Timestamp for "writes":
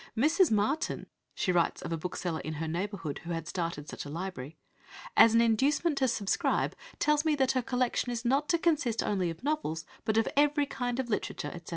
1.51-1.83